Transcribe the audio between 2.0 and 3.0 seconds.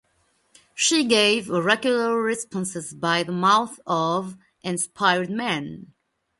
responses